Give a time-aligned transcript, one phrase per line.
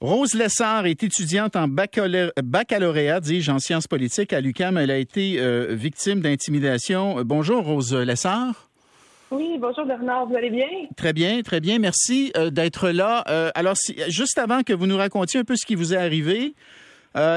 [0.00, 4.76] Rose Lessard est étudiante en baccalauréat, dis-je, en sciences politiques à l'UQAM.
[4.76, 7.22] Elle a été euh, victime d'intimidation.
[7.24, 8.68] Bonjour, Rose Lessard.
[9.30, 10.68] Oui, bonjour Bernard, vous allez bien?
[10.98, 11.78] Très bien, très bien.
[11.78, 13.24] Merci euh, d'être là.
[13.28, 13.74] Euh, alors,
[14.08, 16.54] juste avant que vous nous racontiez un peu ce qui vous est arrivé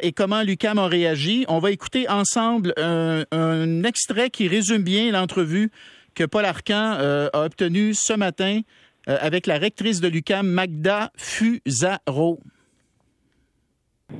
[0.00, 5.70] et comment l'UQAM a réagi, on va écouter ensemble un, extrait qui résume bien l'entrevue
[6.14, 6.96] que Paul Arcan
[7.30, 8.62] a obtenue ce matin
[9.08, 12.40] euh, avec la rectrice de l'UCAM, Magda Fusaro.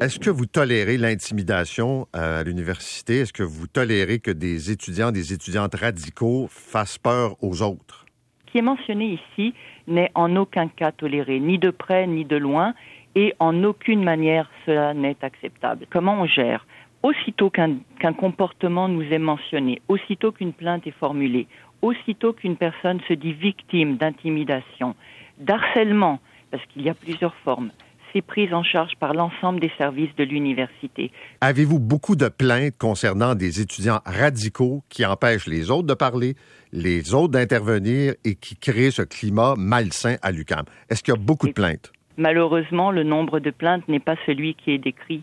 [0.01, 3.21] Est-ce que vous tolérez l'intimidation euh, à l'université?
[3.21, 8.05] Est-ce que vous tolérez que des étudiants, des étudiantes radicaux fassent peur aux autres?
[8.47, 9.55] Ce qui est mentionné ici
[9.87, 12.75] n'est en aucun cas toléré, ni de près ni de loin,
[13.15, 15.87] et en aucune manière cela n'est acceptable.
[15.91, 16.67] Comment on gère?
[17.03, 21.47] Aussitôt qu'un comportement nous est mentionné, aussitôt qu'une plainte est formulée,
[21.83, 24.95] aussitôt qu'une personne se dit victime d'intimidation,
[25.39, 27.71] d'harcèlement, parce qu'il y a plusieurs formes,
[28.13, 31.11] c'est prise en charge par l'ensemble des services de l'université.
[31.41, 36.35] Avez-vous beaucoup de plaintes concernant des étudiants radicaux qui empêchent les autres de parler,
[36.73, 40.65] les autres d'intervenir et qui créent ce climat malsain à l'UCAM?
[40.89, 41.93] Est-ce qu'il y a beaucoup de plaintes?
[42.17, 45.23] Malheureusement, le nombre de plaintes n'est pas celui qui est décrit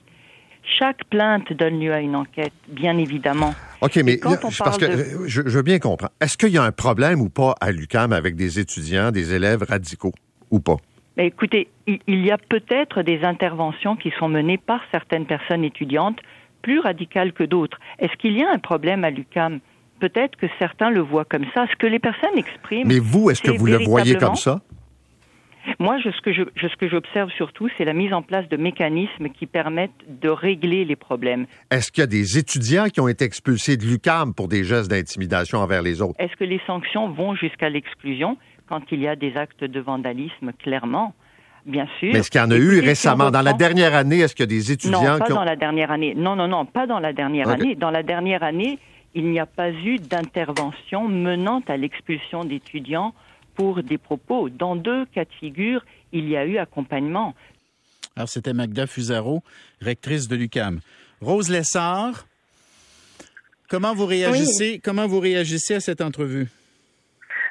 [0.80, 3.54] chaque plainte donne lieu à une enquête, bien évidemment.
[3.82, 4.86] OK, mais parce que
[5.28, 6.14] je, veux bien comprendre.
[6.22, 9.64] Est-ce qu'il y a un problème ou pas à l'UCAM avec des étudiants, des élèves
[9.68, 10.14] radicaux
[10.52, 10.78] ou pas?
[11.18, 16.20] Ben, écoutez, il, y a peut-être des interventions qui sont menées par certaines personnes étudiantes
[16.62, 17.78] plus radicales que d'autres.
[18.00, 19.60] Est-ce qu'il y a un problème à l'UCAM?
[20.00, 21.66] Peut-être que certains le voient comme ça.
[21.70, 22.88] Ce que les personnes expriment.
[22.88, 24.62] Mais vous, est-ce que vous le voyez comme ça?
[25.80, 29.30] Moi, ce que je, ce que j'observe surtout, c'est la mise en place de mécanismes
[29.30, 31.46] qui permettent de régler les problèmes.
[31.72, 34.90] Est-ce qu'il y a des étudiants qui ont été expulsés de l'UCAM pour des gestes
[34.90, 36.16] d'intimidation envers les autres?
[36.20, 40.52] Est-ce que les sanctions vont jusqu'à l'exclusion quand il y a des actes de vandalisme,
[40.54, 41.14] clairement?
[41.66, 42.10] Bien sûr.
[42.12, 43.32] Mais est-ce qu'il y en a eu récemment?
[43.32, 45.36] Dans la dernière année, est-ce qu'il y a des étudiants non, pas qui ont...
[45.36, 46.14] dans la dernière année.
[46.14, 47.76] Non, non, non, pas dans la dernière année.
[47.76, 48.80] Dans la dernière année,
[49.16, 53.14] il n'y a pas eu d'intervention menant à l'expulsion d'étudiants
[53.56, 54.50] pour des propos.
[54.50, 57.36] Dans deux cas de figure, il y a eu accompagnement.
[58.16, 59.42] Alors, c'était Magda Fusaro,
[59.82, 60.80] rectrice de l'UCAM.
[61.22, 62.26] Rose Lessard,
[63.70, 66.48] comment vous réagissez, comment vous réagissez à cette entrevue?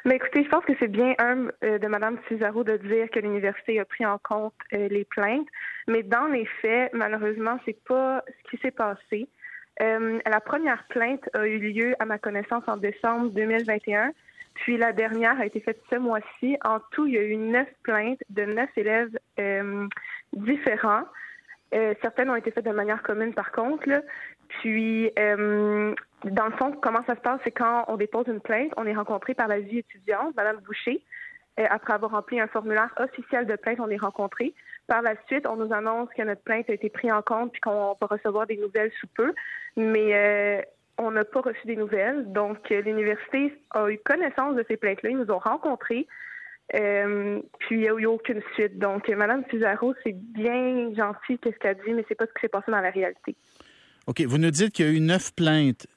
[0.05, 3.19] Mais écoutez, je pense que c'est bien un euh, de Mme Fusaro de dire que
[3.19, 5.47] l'université a pris en compte euh, les plaintes,
[5.87, 9.29] mais dans les faits, malheureusement, c'est pas ce qui s'est passé.
[9.81, 14.11] Euh, la première plainte a eu lieu, à ma connaissance, en décembre 2021.
[14.55, 16.57] Puis la dernière a été faite ce mois-ci.
[16.63, 19.87] En tout, il y a eu neuf plaintes de neuf élèves euh,
[20.33, 21.03] différents.
[21.73, 23.89] Euh, certaines ont été faites de manière commune, par contre.
[24.47, 28.71] Puis, euh, dans le fond, comment ça se passe, c'est quand on dépose une plainte,
[28.77, 31.03] on est rencontré par la vie étudiante, Madame Boucher.
[31.57, 34.53] après avoir rempli un formulaire officiel de plainte, on est rencontré.
[34.85, 37.61] Par la suite, on nous annonce que notre plainte a été prise en compte puis
[37.61, 39.33] qu'on va recevoir des nouvelles sous peu.
[39.75, 40.63] Mais
[40.97, 42.31] on n'a pas reçu des nouvelles.
[42.31, 45.09] Donc, euh, l'université a eu connaissance de ces plaintes-là.
[45.09, 46.07] Ils nous ont rencontrés.
[46.75, 48.77] Euh, puis, il n'y a eu aucune suite.
[48.77, 52.41] Donc, euh, Mme Fusaro, c'est bien gentil qu'est-ce qu'elle dit, mais c'est pas ce qui
[52.41, 53.35] s'est passé dans la réalité.
[54.07, 54.21] OK.
[54.21, 55.87] Vous nous dites qu'il y a eu neuf plaintes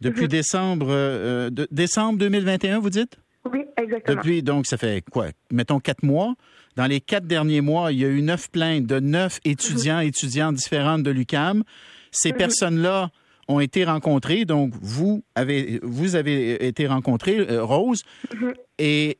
[0.00, 0.28] depuis mhm.
[0.28, 3.18] décembre, décembre 2021, vous dites?
[3.50, 4.16] Oui, exactement.
[4.16, 5.26] Depuis, donc, ça fait quoi?
[5.50, 6.34] Mettons quatre mois.
[6.76, 10.06] Dans les quatre derniers mois, il y a eu neuf plaintes de neuf étudiants et
[10.06, 11.64] étudiantes différentes de l'UCAM.
[12.10, 12.38] Ces mhm.
[12.38, 13.10] personnes-là
[13.50, 14.44] ont été rencontrés.
[14.44, 18.54] Donc, vous avez, vous avez été rencontrés, euh, Rose, mm-hmm.
[18.78, 19.18] et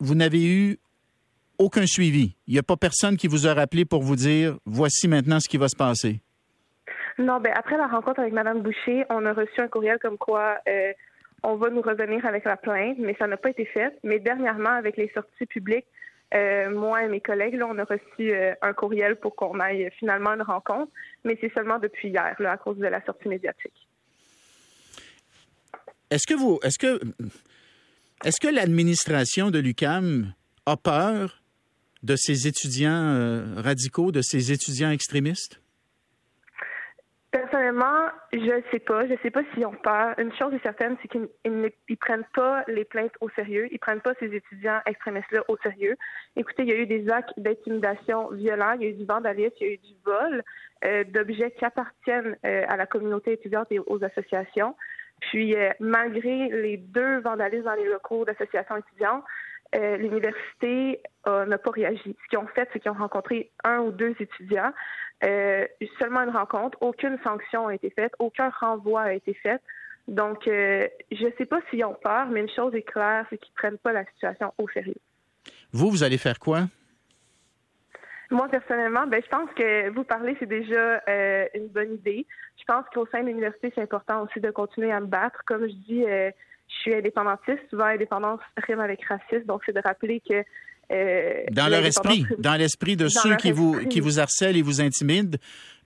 [0.00, 0.78] vous n'avez eu
[1.58, 2.34] aucun suivi.
[2.46, 5.48] Il n'y a pas personne qui vous a rappelé pour vous dire voici maintenant ce
[5.48, 6.20] qui va se passer.
[7.18, 10.56] Non, ben après la rencontre avec Mme Boucher, on a reçu un courriel comme quoi
[10.66, 10.92] euh,
[11.42, 13.92] on va nous revenir avec la plainte, mais ça n'a pas été fait.
[14.02, 15.86] Mais dernièrement, avec les sorties publiques,
[16.34, 20.30] euh, moi et mes collègues, on a reçu euh, un courriel pour qu'on aille finalement
[20.30, 20.90] une rencontre,
[21.24, 23.88] mais c'est seulement depuis hier, à cause de la sortie médiatique.
[26.10, 27.00] Est-ce que vous, est-ce que,
[28.24, 30.34] est-ce que l'administration de l'UCAM
[30.66, 31.42] a peur
[32.02, 35.61] de ces étudiants euh, radicaux, de ces étudiants extrémistes?
[37.32, 39.06] Personnellement, je sais pas.
[39.06, 40.14] Je sais pas s'ils ont peur.
[40.18, 43.68] Une chose est certaine, c'est qu'ils ne prennent pas les plaintes au sérieux.
[43.72, 45.96] Ils prennent pas ces étudiants extrémistes-là au sérieux.
[46.36, 49.56] Écoutez, il y a eu des actes d'intimidation violents, il y a eu du vandalisme,
[49.62, 50.42] il y a eu du vol
[50.84, 54.76] euh, d'objets qui appartiennent euh, à la communauté étudiante et aux associations.
[55.20, 59.24] Puis, euh, malgré les deux vandalismes dans les locaux d'associations étudiantes,
[59.74, 62.16] l'université n'a pas réagi.
[62.24, 64.72] Ce qu'ils ont fait, c'est qu'ils ont rencontré un ou deux étudiants
[65.24, 65.66] euh,
[65.98, 69.60] seulement une rencontre, aucune sanction a été faite, aucun renvoi a été fait.
[70.08, 73.38] Donc, euh, je ne sais pas s'ils ont peur, mais une chose est claire, c'est
[73.38, 74.96] qu'ils ne prennent pas la situation au sérieux.
[75.72, 76.62] Vous, vous allez faire quoi?
[78.30, 82.26] Moi, personnellement, ben, je pense que vous parler, c'est déjà euh, une bonne idée.
[82.62, 85.40] Je pense qu'au sein de l'université, c'est important aussi de continuer à me battre.
[85.46, 86.30] Comme je dis, euh,
[86.68, 87.58] je suis indépendantiste.
[87.70, 89.46] Souvent, indépendance rime avec racisme.
[89.46, 90.44] Donc, c'est de rappeler que
[90.92, 94.80] euh, dans leur esprit, dans l'esprit de ceux qui vous, qui vous harcèlent et vous
[94.80, 95.38] intimident,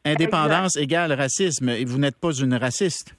[0.04, 1.70] indépendance égale racisme.
[1.70, 3.14] Et vous n'êtes pas une raciste.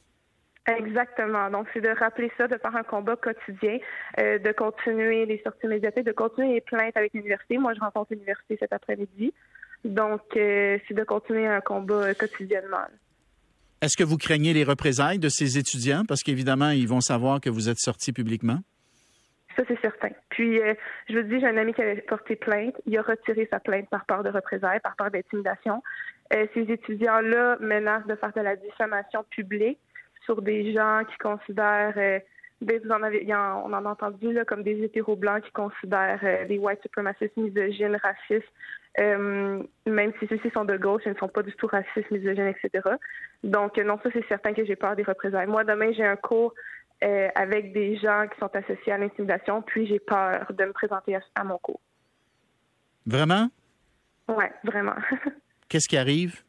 [0.67, 1.49] Exactement.
[1.49, 3.79] Donc, c'est de rappeler ça, de faire un combat quotidien,
[4.19, 7.57] euh, de continuer les sorties médiatiques, de continuer les plaintes avec l'université.
[7.57, 9.33] Moi, je rencontre l'université cet après-midi.
[9.85, 12.85] Donc, euh, c'est de continuer un combat quotidiennement.
[13.81, 16.03] Est-ce que vous craignez les représailles de ces étudiants?
[16.07, 18.59] Parce qu'évidemment, ils vont savoir que vous êtes sorti publiquement.
[19.55, 20.09] Ça, c'est certain.
[20.29, 20.73] Puis, euh,
[21.09, 22.75] je vous dis, j'ai un ami qui avait porté plainte.
[22.85, 25.81] Il a retiré sa plainte par peur de représailles, par peur d'intimidation.
[26.31, 29.79] ces étudiants-là menacent de faire de la diffamation publique
[30.25, 32.21] sur des gens qui considèrent,
[32.61, 35.51] euh, ben, vous en avez, on en a entendu là, comme des hétéros blancs qui
[35.51, 38.51] considèrent euh, des white supremacistes, misogynes, racistes,
[38.99, 42.47] euh, même si ceux-ci sont de gauche, ils ne sont pas du tout racistes, misogynes,
[42.47, 42.89] etc.
[43.43, 45.47] Donc non, ça c'est certain que j'ai peur des représailles.
[45.47, 46.53] Moi demain j'ai un cours
[47.35, 51.43] avec des gens qui sont associés à l'intimidation, puis j'ai peur de me présenter à,
[51.43, 51.79] mon cours.
[53.05, 53.49] Vraiment?
[54.27, 54.95] Oui, vraiment.
[55.69, 56.41] Qu'est-ce qui arrive?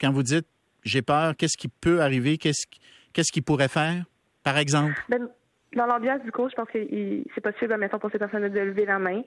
[0.00, 0.46] Quand vous dites
[0.82, 2.64] j'ai peur, qu'est-ce qui peut arriver, qu'est-ce
[3.12, 4.04] qu'est-ce qu'il pourrait faire,
[4.46, 4.94] par exemple?
[5.08, 5.28] Ben,
[5.74, 6.78] dans l'ambiance du cours, je pense que
[7.34, 9.22] c'est possible, mettons, pour ces personnes de lever la main,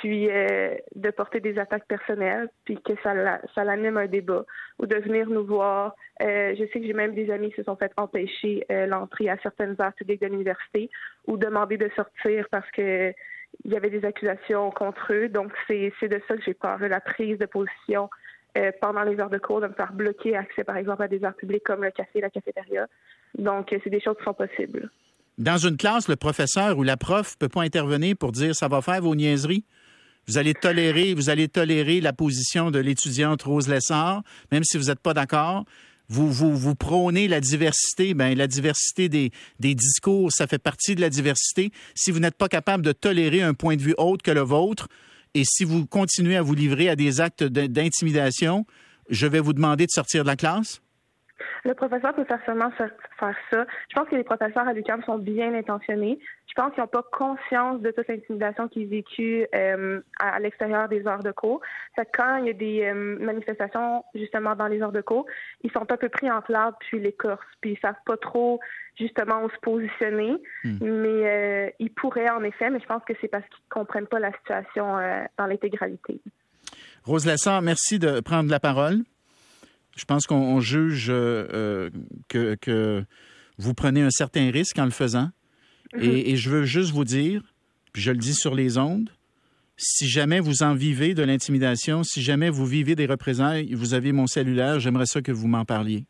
[0.00, 3.12] puis euh, de porter des attaques personnelles, puis que ça,
[3.54, 4.46] ça l'anime un débat,
[4.78, 5.94] ou de venir nous voir.
[6.22, 9.28] Euh, je sais que j'ai même des amis qui se sont fait empêcher euh, l'entrée
[9.28, 10.88] à certaines heures publiques de l'université,
[11.26, 13.12] ou demander de sortir parce que
[13.64, 15.28] il y avait des accusations contre eux.
[15.28, 18.08] Donc, c'est de ça que j'ai peur, la prise de position
[18.56, 21.24] euh, pendant les heures de cours, de me faire bloquer accès, par exemple, à des
[21.24, 22.86] heures publiques comme le café, la cafétéria.
[23.36, 24.90] Donc, euh, c'est des choses qui sont possibles.
[25.38, 28.68] Dans une classe, le professeur ou la prof ne peut pas intervenir pour dire ça
[28.68, 29.64] va faire vos niaiseries.
[30.28, 34.22] Vous allez tolérer, vous allez tolérer la position de l'étudiante Rose Lessard,
[34.52, 35.64] même si vous n'êtes pas d'accord.
[36.08, 40.94] Vous, vous, vous prônez la diversité, ben la diversité des, des discours, ça fait partie
[40.94, 41.72] de la diversité.
[41.94, 44.88] Si vous n'êtes pas capable de tolérer un point de vue autre que le vôtre,
[45.34, 48.66] et si vous continuez à vous livrer à des actes d'intimidation,
[49.10, 50.80] je vais vous demander de sortir de la classe?
[51.64, 52.90] Le professeur peut seulement faire
[53.50, 53.66] ça.
[53.88, 56.18] Je pense que les professeurs à l'UQAM sont bien intentionnés.
[56.46, 60.88] Je pense qu'ils n'ont pas conscience de toute l'intimidation qui est vécue euh, à, l'extérieur
[60.88, 61.60] des heures de cours.
[62.12, 65.26] quand il y a des euh, manifestations justement dans les heures de cours,
[65.62, 68.60] ils sont un peu pris en l'arbre puis l'écorce, puis ils savent pas trop
[68.96, 70.36] justement où se positionner.
[70.62, 70.78] Hmm.
[70.80, 74.20] Mais euh, ils pourraient en effet, mais je pense que c'est parce qu'ils comprennent pas
[74.20, 74.98] la situation
[75.38, 76.20] dans l'intégralité.
[77.04, 79.02] Rose Lassard, merci de prendre la parole.
[79.96, 81.90] Je pense qu'on juge euh,
[82.34, 83.04] euh, que,
[83.58, 85.30] vous prenez un certain risque en le faisant.
[85.94, 86.02] Mhm.
[86.02, 87.42] et, je veux juste vous dire,
[87.92, 89.10] puis je le dis sur les ondes,
[89.76, 94.12] si jamais vous en vivez de l'intimidation, si jamais vous vivez des représailles, vous avez
[94.12, 96.04] mon cellulaire, j'aimerais ça que vous m'en parliez.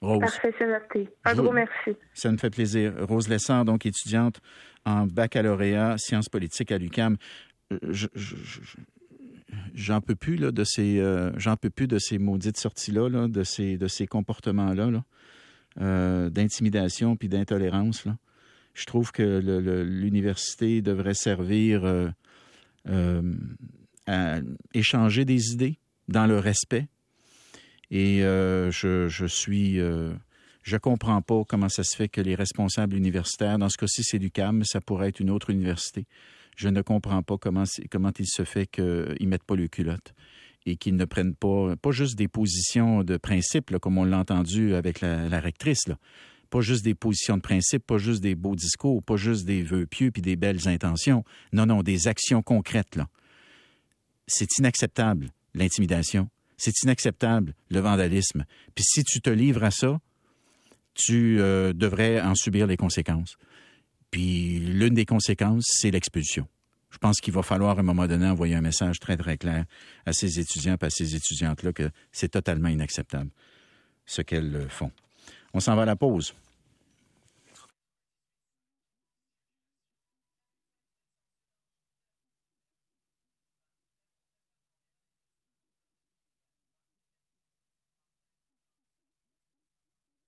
[0.00, 0.20] Rose.
[0.20, 1.96] Parfait, c'est Un gros merci.
[2.14, 2.94] Ça me fait plaisir.
[3.00, 4.40] Rose Lessard, donc étudiante
[4.86, 7.16] en baccalauréat sciences politiques à l'UCAM.
[7.72, 8.06] Euh, je,
[9.74, 13.42] j'en peux plus de ces euh, j'en peux plus de ces maudites sorties là, de
[13.44, 15.04] ces comportements là,
[15.80, 18.04] euh, d'intimidation puis d'intolérance
[18.74, 19.40] Je trouve que
[19.84, 23.22] l'université devrait servir euh,
[24.06, 24.40] à
[24.74, 25.78] échanger des idées
[26.08, 26.88] dans le respect.
[27.90, 29.80] Et je, je suis
[30.62, 34.18] je comprends pas comment ça se fait que les responsables universitaires, dans ce cas-ci c'est
[34.18, 36.06] du CAM, ça pourrait être une autre université,
[36.60, 40.12] je ne comprends pas comment, comment il se fait qu'ils ne mettent pas le culotte
[40.66, 44.74] et qu'ils ne prennent pas, pas juste des positions de principe, comme on l'a entendu
[44.74, 45.96] avec la, rectrice, là.
[46.50, 49.86] pas juste des positions de principe, pas juste des beaux discours, pas juste des vœux
[49.86, 51.24] pieux puis des belles intentions.
[51.54, 52.94] Non, non, des actions concrètes.
[52.94, 53.08] Là.
[54.26, 56.28] C'est inacceptable, l'intimidation.
[56.58, 58.44] C'est inacceptable, le vandalisme.
[58.74, 59.98] Puis si tu te livres à ça,
[60.92, 63.38] tu euh, devrais en subir les conséquences.
[64.10, 66.46] Puis l'une des conséquences, c'est l'expulsion.
[66.90, 69.64] Je pense qu'il va falloir à un moment donné envoyer un message très, très clair
[70.06, 73.30] à ces étudiants et à ces étudiantes-là que c'est totalement inacceptable
[74.06, 74.90] ce qu'elles font.
[75.54, 76.34] On s'en va à la pause.